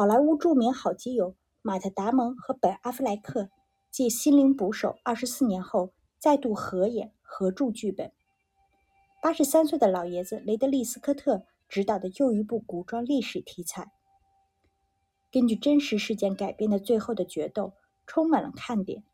[0.00, 3.50] 好莱坞著名好基友马特·达蒙和本·阿弗莱克
[3.90, 8.10] 继《心灵捕手》二十四年后再度合演合著剧本。
[9.22, 13.92] 八十三岁的老爷子雷德利·斯科特执导的又一部古装历史题材、
[15.30, 17.64] 根据真实事件改编的《最后的决斗》
[18.06, 19.04] 充满了看点。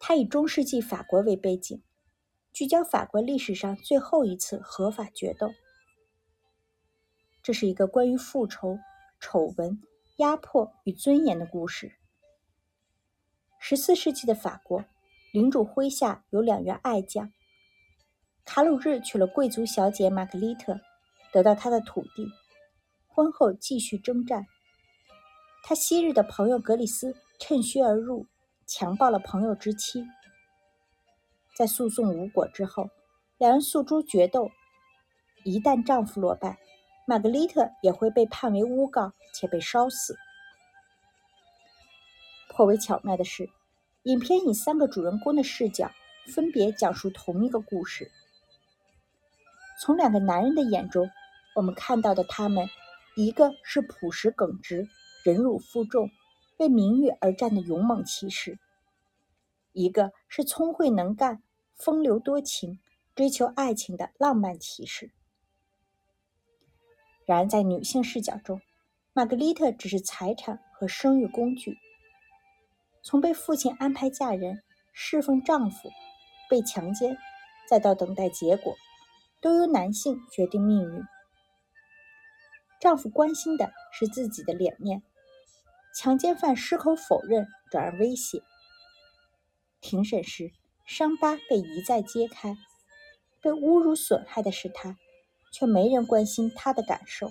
[0.00, 1.82] 它以中世纪法国为背景，
[2.50, 5.50] 聚焦法国历史上最后一次合法决斗。
[7.42, 8.78] 这是一个关于复仇、
[9.18, 9.80] 丑闻、
[10.16, 11.92] 压迫与尊严的故事。
[13.58, 14.84] 十四世纪的法国，
[15.32, 17.30] 领主麾下有两员爱将。
[18.44, 20.80] 卡鲁日娶了贵族小姐玛格丽特，
[21.32, 22.26] 得到她的土地。
[23.06, 24.46] 婚后继续征战。
[25.62, 28.26] 他昔日的朋友格里斯趁虚而入，
[28.66, 30.04] 强暴了朋友之妻。
[31.54, 32.88] 在诉讼无果之后，
[33.36, 34.50] 两人诉诸决斗。
[35.44, 36.58] 一旦丈夫落败，
[37.10, 40.16] 玛格丽特也会被判为诬告且被烧死。
[42.50, 43.50] 颇为巧妙的是，
[44.04, 45.90] 影片以三个主人公的视角
[46.32, 48.12] 分别讲述同一个故事。
[49.80, 51.10] 从两个男人的眼中，
[51.56, 52.68] 我们看到的他们，
[53.16, 54.86] 一个是朴实耿直、
[55.24, 56.08] 忍辱负重、
[56.58, 58.54] 为名誉而战的勇猛骑士；
[59.72, 61.42] 一个是聪慧能干、
[61.74, 62.78] 风流多情、
[63.16, 65.10] 追求爱情的浪漫骑士。
[67.30, 68.60] 然而，在女性视角中，
[69.12, 71.78] 玛格丽特只是财产和生育工具。
[73.04, 75.92] 从被父亲安排嫁人、侍奉丈夫、
[76.48, 77.16] 被强奸，
[77.68, 78.74] 再到等待结果，
[79.40, 81.04] 都由男性决定命运。
[82.80, 85.00] 丈夫关心的是自己的脸面，
[85.94, 88.42] 强奸犯矢口否认，转而威胁。
[89.80, 90.50] 庭审时，
[90.84, 92.56] 伤疤被一再揭开，
[93.40, 94.96] 被侮辱损害的是他。
[95.50, 97.30] 却没人关心他的感受，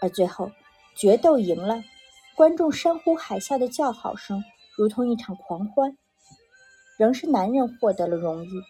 [0.00, 0.50] 而最后
[0.96, 1.82] 决斗赢了，
[2.34, 4.42] 观众山呼海啸的叫好声
[4.76, 5.96] 如同一场狂欢，
[6.98, 8.62] 仍是男人获得了荣誉，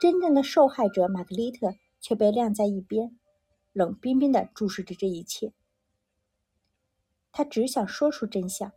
[0.00, 3.18] 真正的受害者玛格丽特却被晾在一边，
[3.72, 5.52] 冷冰冰地注视着这一切。
[7.32, 8.72] 他只想说出真相，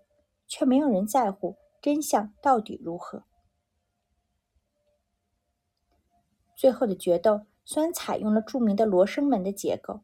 [0.47, 3.23] 却没有人在乎真相到底如何。
[6.57, 10.01] 最后的决斗虽然采用了著名的罗生门的结构，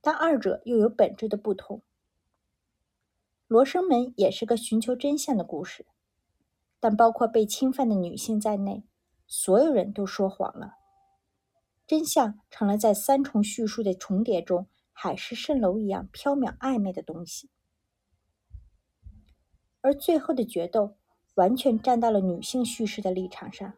[0.00, 1.82] 但二者又有本质的不同。
[3.46, 5.84] 罗生门也是个寻求真相的故事，
[6.80, 8.82] 但包括被侵犯的女性在内，
[9.26, 10.76] 所有人都说谎了。
[11.86, 17.50] 真相成了在三重叙述的重叠中，海市蜃楼一样飘渺暧昧的东西。
[19.82, 20.96] 而最后的决斗
[21.34, 23.74] 完全站到了女性叙事的立场上。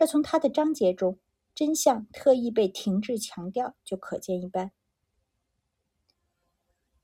[0.00, 1.18] 这从他的章节中
[1.54, 4.72] 真相特意被停滞强调就可见一斑。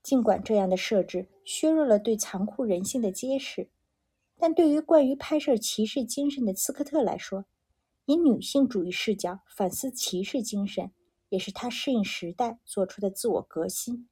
[0.01, 3.69] 尽管这样的设置削弱了对残酷人性的揭示，
[4.35, 7.45] 但对于惯于拍摄骑士精神的斯科特来说，
[8.05, 10.91] 以女性主义视角反思骑士精神，
[11.29, 14.09] 也是他适应时代做出的自我革新。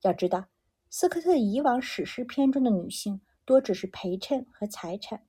[0.00, 0.48] 要知道，
[0.90, 5.24] 斯科特以往史诗片中的女性多只是陪衬和财产。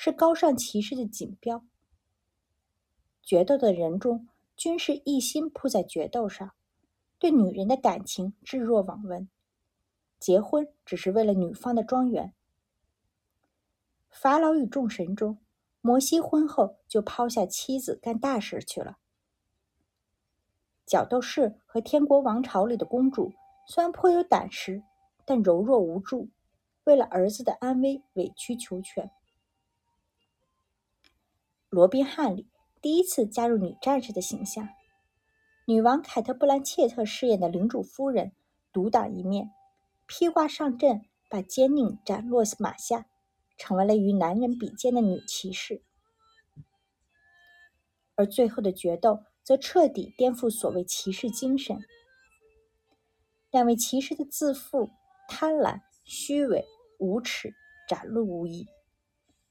[0.00, 1.64] 是高尚骑士的锦标。
[3.20, 6.52] 决斗的人中，均是一心扑在决斗上，
[7.18, 9.28] 对女人的感情置若罔闻。
[10.20, 12.32] 结婚只是为了女方的庄园。
[14.08, 15.38] 法老与众神中，
[15.80, 18.98] 摩西婚后就抛下妻子干大事去了。
[20.86, 23.32] 角斗士和天国王朝里的公主，
[23.66, 24.80] 虽然颇有胆识，
[25.24, 26.28] 但柔弱无助，
[26.84, 29.10] 为了儿子的安危委曲求全。
[31.70, 32.48] 罗宾汉里
[32.80, 34.66] 第一次加入女战士的形象，
[35.66, 38.32] 女王凯特·布兰切特饰演的领主夫人
[38.72, 39.50] 独当一面，
[40.06, 43.06] 披挂上阵，把坚定斩落马下，
[43.58, 45.82] 成为了与男人比肩的女骑士。
[48.14, 51.78] 而最后的决斗则彻底颠覆所谓骑士精神，
[53.50, 54.88] 两位骑士的自负、
[55.28, 56.64] 贪婪、虚伪、
[56.98, 57.52] 无耻
[57.86, 58.66] 展露无遗。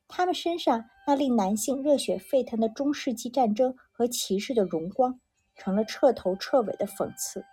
[0.08, 5.20] 他们身上那令男性热血沸腾的中世纪战争和骑士的荣光，
[5.56, 7.44] 成了彻头彻尾的讽刺。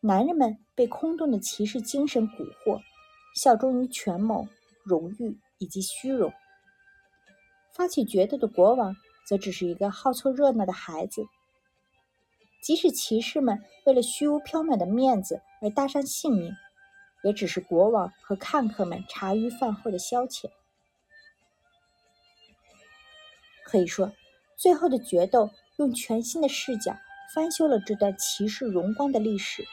[0.00, 2.80] 男人们被空洞的骑士精神蛊惑，
[3.34, 4.46] 效忠于权谋、
[4.84, 6.32] 荣誉以及虚荣。
[7.72, 8.94] 发起决斗的国王，
[9.26, 11.24] 则只是一个好凑热闹的孩子。
[12.62, 16.52] 即使骑士们为了虚无缥缈的面子而搭上性命。
[17.22, 20.50] 也只是国王和看客们茶余饭后的消遣。
[23.64, 24.12] 可以说，
[24.56, 26.96] 最后的决斗用全新的视角
[27.34, 29.64] 翻修了这段骑士荣光的历史，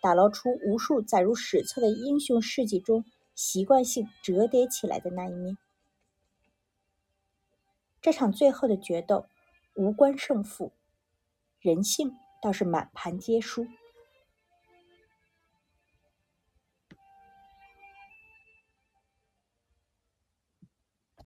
[0.00, 3.04] 打捞出无数载入史册的英雄事迹中
[3.34, 5.58] 习惯性折叠起来的那一面。
[8.00, 9.26] 这场最后的决斗
[9.74, 10.72] 无关胜负，
[11.60, 13.66] 人性倒是满盘皆输。